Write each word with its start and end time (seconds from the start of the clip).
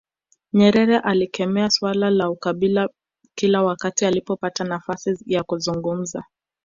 Nyerere 0.53 0.99
alikemea 0.99 1.69
suala 1.69 2.09
la 2.09 2.29
ukabila 2.29 2.89
kila 3.35 3.63
wakati 3.63 4.05
alipopata 4.05 4.63
nafasi 4.63 5.17
ya 5.25 5.43
kuzungumza 5.43 6.23